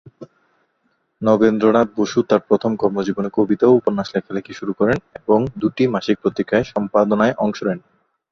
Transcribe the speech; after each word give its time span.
নগেন্দ্রনাথ 1.21 1.87
বসু 1.97 2.19
তার 2.29 2.41
প্রথম 2.49 2.71
কর্মজীবনে 2.75 3.29
কবিতা 3.37 3.65
ও 3.69 3.73
উপন্যাস 3.73 4.07
লেখালেখি 4.15 4.53
শুরু 4.53 4.73
করেন 4.79 4.97
এবং 5.19 5.39
দুটি 5.61 5.83
মাসিক 5.87 6.17
পত্রিকায় 6.23 6.65
সম্পাদনায় 6.73 7.37
অংশ 7.37 7.59
নেন। 7.67 7.79